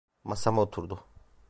Masama 0.23 0.61
oturdu. 0.61 0.99